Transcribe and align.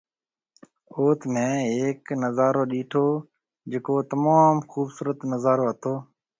اوٿ 0.95 1.19
مينهه 1.33 1.65
هيڪ 1.75 1.99
نظارو 2.23 2.63
ڏيٺو 2.71 3.05
جڪو 3.71 3.95
تموم 4.11 4.55
خوبصورت 4.71 5.19
نظارو 5.31 5.63
هتو 5.71 5.93